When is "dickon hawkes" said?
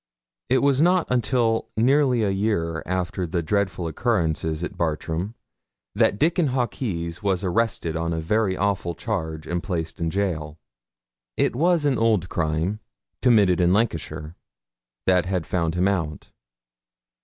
6.17-7.21